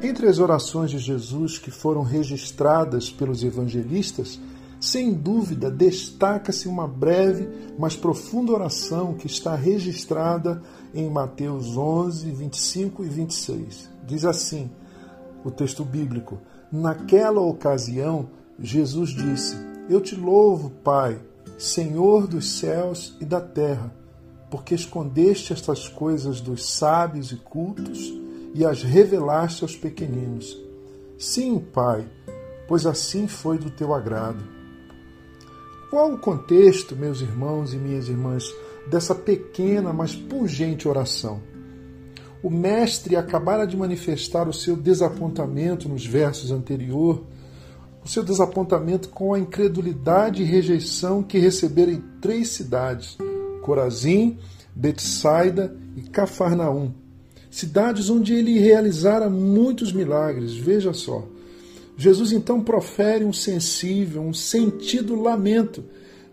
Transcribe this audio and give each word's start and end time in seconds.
Entre 0.00 0.28
as 0.28 0.38
orações 0.38 0.92
de 0.92 0.98
Jesus 0.98 1.58
que 1.58 1.72
foram 1.72 2.02
registradas 2.02 3.10
pelos 3.10 3.42
evangelistas, 3.42 4.38
sem 4.80 5.12
dúvida 5.12 5.72
destaca-se 5.72 6.68
uma 6.68 6.86
breve, 6.86 7.48
mas 7.76 7.96
profunda 7.96 8.52
oração 8.52 9.14
que 9.14 9.26
está 9.26 9.56
registrada 9.56 10.62
em 10.94 11.10
Mateus 11.10 11.76
11, 11.76 12.30
25 12.30 13.04
e 13.04 13.08
26. 13.08 13.90
Diz 14.06 14.24
assim 14.24 14.70
o 15.44 15.50
texto 15.50 15.84
bíblico: 15.84 16.38
Naquela 16.70 17.40
ocasião, 17.40 18.28
Jesus 18.56 19.10
disse: 19.10 19.56
Eu 19.90 20.00
te 20.00 20.14
louvo, 20.14 20.70
Pai, 20.70 21.20
Senhor 21.58 22.28
dos 22.28 22.58
céus 22.58 23.16
e 23.20 23.24
da 23.24 23.40
terra, 23.40 23.92
porque 24.48 24.76
escondeste 24.76 25.52
estas 25.52 25.88
coisas 25.88 26.40
dos 26.40 26.70
sábios 26.70 27.32
e 27.32 27.36
cultos 27.36 28.27
e 28.54 28.64
as 28.64 28.82
revelaste 28.82 29.62
aos 29.62 29.76
pequeninos. 29.76 30.58
Sim, 31.18 31.58
Pai, 31.58 32.06
pois 32.66 32.86
assim 32.86 33.26
foi 33.26 33.58
do 33.58 33.70
teu 33.70 33.94
agrado. 33.94 34.42
Qual 35.90 36.12
o 36.12 36.18
contexto, 36.18 36.94
meus 36.94 37.20
irmãos 37.20 37.72
e 37.72 37.76
minhas 37.76 38.08
irmãs, 38.08 38.44
dessa 38.90 39.14
pequena, 39.14 39.92
mas 39.92 40.14
pungente 40.14 40.86
oração? 40.86 41.40
O 42.42 42.50
mestre 42.50 43.16
acabara 43.16 43.66
de 43.66 43.76
manifestar 43.76 44.48
o 44.48 44.52
seu 44.52 44.76
desapontamento 44.76 45.88
nos 45.88 46.06
versos 46.06 46.52
anteriores, 46.52 47.22
o 48.04 48.08
seu 48.08 48.22
desapontamento 48.22 49.08
com 49.08 49.34
a 49.34 49.38
incredulidade 49.38 50.42
e 50.42 50.46
rejeição 50.46 51.22
que 51.22 51.38
recebera 51.38 51.90
em 51.90 52.02
três 52.20 52.50
cidades: 52.50 53.18
Corazim, 53.62 54.38
Betsaida 54.74 55.76
e 55.96 56.02
Cafarnaum 56.02 57.07
cidades 57.50 58.10
onde 58.10 58.34
ele 58.34 58.58
realizara 58.58 59.28
muitos 59.28 59.92
milagres. 59.92 60.54
Veja 60.54 60.92
só. 60.92 61.26
Jesus 61.96 62.32
então 62.32 62.62
profere 62.62 63.24
um 63.24 63.32
sensível, 63.32 64.22
um 64.22 64.32
sentido 64.32 65.14
lamento, 65.14 65.84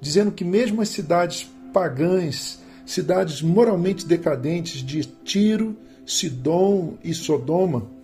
dizendo 0.00 0.30
que 0.30 0.44
mesmo 0.44 0.82
as 0.82 0.90
cidades 0.90 1.48
pagãs, 1.72 2.60
cidades 2.84 3.40
moralmente 3.40 4.06
decadentes 4.06 4.82
de 4.82 5.02
Tiro, 5.24 5.74
Sidom 6.04 6.98
e 7.02 7.14
Sodoma, 7.14 7.94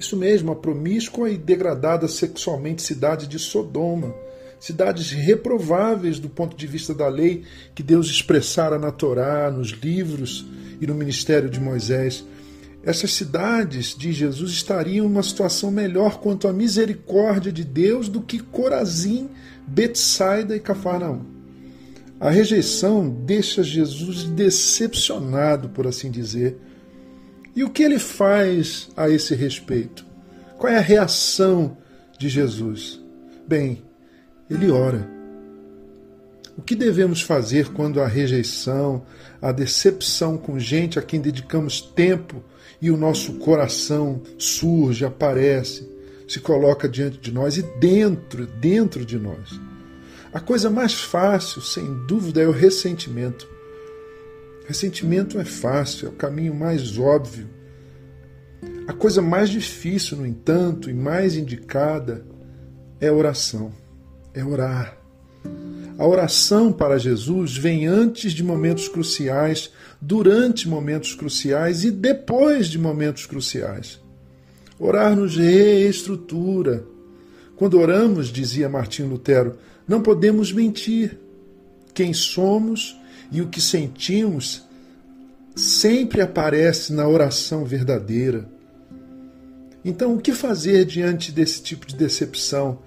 isso 0.00 0.16
mesmo, 0.16 0.50
a 0.50 0.56
promíscua 0.56 1.28
e 1.28 1.36
degradada 1.36 2.08
sexualmente 2.08 2.80
cidade 2.80 3.26
de 3.26 3.38
Sodoma, 3.38 4.14
cidades 4.58 5.10
reprováveis 5.10 6.18
do 6.18 6.28
ponto 6.28 6.56
de 6.56 6.66
vista 6.66 6.94
da 6.94 7.06
lei 7.06 7.44
que 7.74 7.82
Deus 7.82 8.08
expressara 8.08 8.78
na 8.78 8.90
Torá, 8.90 9.50
nos 9.50 9.68
livros 9.68 10.46
e 10.80 10.86
no 10.86 10.94
ministério 10.94 11.50
de 11.50 11.60
Moisés. 11.60 12.24
Essas 12.82 13.12
cidades 13.12 13.94
de 13.94 14.10
Jesus 14.12 14.52
estariam 14.52 15.04
em 15.04 15.08
uma 15.08 15.22
situação 15.22 15.70
melhor 15.70 16.18
quanto 16.18 16.48
à 16.48 16.52
misericórdia 16.52 17.52
de 17.52 17.62
Deus 17.62 18.08
do 18.08 18.22
que 18.22 18.38
Corazim, 18.38 19.28
Betsaida 19.66 20.56
e 20.56 20.60
Cafarnaum. 20.60 21.24
A 22.18 22.30
rejeição 22.30 23.08
deixa 23.08 23.62
Jesus 23.62 24.24
decepcionado, 24.24 25.68
por 25.70 25.86
assim 25.86 26.10
dizer. 26.10 26.56
E 27.54 27.64
o 27.64 27.70
que 27.70 27.82
ele 27.82 27.98
faz 27.98 28.88
a 28.96 29.08
esse 29.08 29.34
respeito? 29.34 30.04
Qual 30.58 30.72
é 30.72 30.76
a 30.76 30.82
reação 30.82 31.76
de 32.18 32.28
Jesus? 32.28 33.00
Bem, 33.46 33.82
ele 34.50 34.70
ora. 34.70 35.19
O 36.56 36.62
que 36.62 36.74
devemos 36.74 37.22
fazer 37.22 37.68
quando 37.68 38.00
a 38.00 38.06
rejeição, 38.06 39.04
a 39.40 39.52
decepção 39.52 40.36
com 40.36 40.58
gente 40.58 40.98
a 40.98 41.02
quem 41.02 41.20
dedicamos 41.20 41.80
tempo 41.80 42.42
e 42.80 42.90
o 42.90 42.96
nosso 42.96 43.34
coração 43.34 44.22
surge, 44.38 45.04
aparece, 45.04 45.88
se 46.28 46.40
coloca 46.40 46.88
diante 46.88 47.18
de 47.18 47.32
nós 47.32 47.56
e 47.56 47.62
dentro, 47.78 48.46
dentro 48.46 49.04
de 49.04 49.18
nós. 49.18 49.60
A 50.32 50.40
coisa 50.40 50.70
mais 50.70 50.94
fácil, 50.94 51.60
sem 51.60 52.06
dúvida, 52.06 52.40
é 52.40 52.46
o 52.46 52.52
ressentimento. 52.52 53.48
Ressentimento 54.66 55.40
é 55.40 55.44
fácil, 55.44 56.06
é 56.06 56.10
o 56.10 56.14
caminho 56.14 56.54
mais 56.54 56.96
óbvio. 56.96 57.48
A 58.86 58.92
coisa 58.92 59.20
mais 59.20 59.50
difícil, 59.50 60.16
no 60.16 60.26
entanto, 60.26 60.88
e 60.88 60.94
mais 60.94 61.36
indicada 61.36 62.24
é 63.00 63.08
a 63.08 63.12
oração, 63.12 63.72
é 64.32 64.44
orar. 64.44 64.99
A 66.00 66.06
oração 66.06 66.72
para 66.72 66.98
Jesus 66.98 67.58
vem 67.58 67.86
antes 67.86 68.32
de 68.32 68.42
momentos 68.42 68.88
cruciais, 68.88 69.70
durante 70.00 70.66
momentos 70.66 71.14
cruciais 71.14 71.84
e 71.84 71.90
depois 71.90 72.68
de 72.68 72.78
momentos 72.78 73.26
cruciais. 73.26 74.00
Orar 74.78 75.14
nos 75.14 75.36
reestrutura. 75.36 76.86
Quando 77.54 77.78
oramos, 77.78 78.28
dizia 78.28 78.66
Martim 78.66 79.02
Lutero, 79.02 79.58
não 79.86 80.00
podemos 80.00 80.50
mentir. 80.50 81.18
Quem 81.92 82.14
somos 82.14 82.96
e 83.30 83.42
o 83.42 83.48
que 83.48 83.60
sentimos 83.60 84.62
sempre 85.54 86.22
aparece 86.22 86.94
na 86.94 87.06
oração 87.06 87.62
verdadeira. 87.62 88.48
Então, 89.84 90.14
o 90.14 90.18
que 90.18 90.32
fazer 90.32 90.86
diante 90.86 91.30
desse 91.30 91.62
tipo 91.62 91.86
de 91.86 91.94
decepção? 91.94 92.78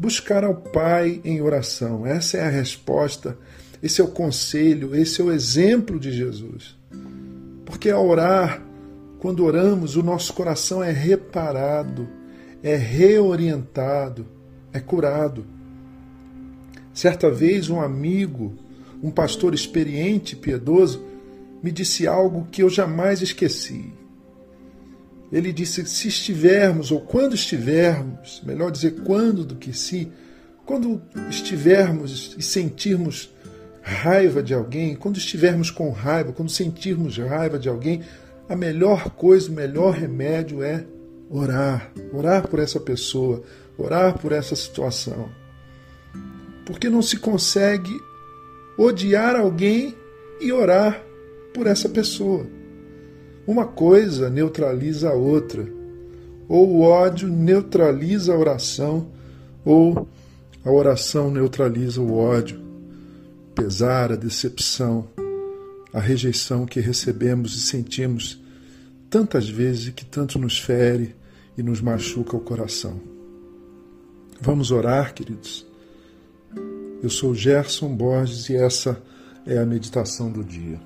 Buscar 0.00 0.44
ao 0.44 0.54
Pai 0.54 1.20
em 1.22 1.42
oração. 1.42 2.06
Essa 2.06 2.38
é 2.38 2.46
a 2.46 2.48
resposta, 2.48 3.36
esse 3.82 4.00
é 4.00 4.04
o 4.04 4.08
conselho, 4.08 4.96
esse 4.96 5.20
é 5.20 5.24
o 5.24 5.30
exemplo 5.30 6.00
de 6.00 6.10
Jesus. 6.10 6.74
Porque 7.66 7.90
ao 7.90 8.08
orar, 8.08 8.62
quando 9.18 9.44
oramos, 9.44 9.96
o 9.96 10.02
nosso 10.02 10.32
coração 10.32 10.82
é 10.82 10.90
reparado, 10.90 12.08
é 12.62 12.74
reorientado, 12.76 14.26
é 14.72 14.80
curado. 14.80 15.44
Certa 16.94 17.30
vez, 17.30 17.68
um 17.68 17.78
amigo, 17.78 18.54
um 19.02 19.10
pastor 19.10 19.52
experiente 19.52 20.32
e 20.34 20.38
piedoso, 20.38 21.04
me 21.62 21.70
disse 21.70 22.06
algo 22.06 22.48
que 22.50 22.62
eu 22.62 22.70
jamais 22.70 23.20
esqueci 23.20 23.99
ele 25.32 25.52
disse: 25.52 25.84
se 25.86 26.08
estivermos, 26.08 26.90
ou 26.90 27.00
quando 27.00 27.34
estivermos, 27.34 28.42
melhor 28.44 28.70
dizer 28.70 29.02
quando 29.02 29.44
do 29.44 29.56
que 29.56 29.72
se, 29.72 30.10
quando 30.66 31.00
estivermos 31.28 32.34
e 32.38 32.42
sentirmos 32.42 33.30
raiva 33.82 34.42
de 34.42 34.54
alguém, 34.54 34.94
quando 34.94 35.16
estivermos 35.16 35.70
com 35.70 35.90
raiva, 35.90 36.32
quando 36.32 36.50
sentirmos 36.50 37.16
raiva 37.18 37.58
de 37.58 37.68
alguém, 37.68 38.02
a 38.48 38.56
melhor 38.56 39.10
coisa, 39.10 39.50
o 39.50 39.54
melhor 39.54 39.94
remédio 39.94 40.62
é 40.62 40.84
orar. 41.28 41.92
Orar 42.12 42.46
por 42.48 42.58
essa 42.58 42.80
pessoa, 42.80 43.42
orar 43.78 44.18
por 44.18 44.32
essa 44.32 44.56
situação. 44.56 45.30
Porque 46.66 46.90
não 46.90 47.02
se 47.02 47.16
consegue 47.16 47.92
odiar 48.76 49.36
alguém 49.36 49.94
e 50.40 50.52
orar 50.52 51.02
por 51.54 51.66
essa 51.66 51.88
pessoa. 51.88 52.46
Uma 53.50 53.66
coisa 53.66 54.30
neutraliza 54.30 55.10
a 55.10 55.12
outra. 55.12 55.66
Ou 56.48 56.68
o 56.68 56.80
ódio 56.82 57.26
neutraliza 57.26 58.32
a 58.32 58.38
oração, 58.38 59.08
ou 59.64 60.08
a 60.64 60.70
oração 60.70 61.32
neutraliza 61.32 62.00
o 62.00 62.16
ódio. 62.16 62.60
Pesar, 63.52 64.12
a 64.12 64.14
decepção, 64.14 65.08
a 65.92 65.98
rejeição 65.98 66.64
que 66.64 66.78
recebemos 66.78 67.56
e 67.56 67.60
sentimos 67.62 68.40
tantas 69.10 69.48
vezes 69.48 69.88
e 69.88 69.92
que 69.94 70.04
tanto 70.04 70.38
nos 70.38 70.56
fere 70.56 71.16
e 71.58 71.62
nos 71.64 71.80
machuca 71.80 72.36
o 72.36 72.40
coração. 72.40 73.00
Vamos 74.40 74.70
orar, 74.70 75.12
queridos? 75.12 75.66
Eu 77.02 77.10
sou 77.10 77.34
Gerson 77.34 77.96
Borges 77.96 78.48
e 78.48 78.54
essa 78.54 79.02
é 79.44 79.58
a 79.58 79.66
meditação 79.66 80.30
do 80.30 80.44
dia. 80.44 80.78